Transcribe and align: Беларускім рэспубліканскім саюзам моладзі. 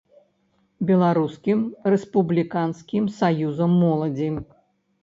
Беларускім 0.91 1.59
рэспубліканскім 1.95 3.03
саюзам 3.21 3.71
моладзі. 3.85 4.37